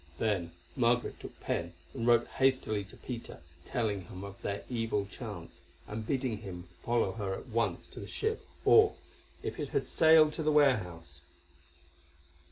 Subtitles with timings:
[0.17, 5.61] Then Margaret took pen and wrote hastily to Peter, telling him of their evil chance,
[5.87, 8.95] and bidding him follow her at once to the ship, or,
[9.43, 11.21] if it had sailed to the warehouse.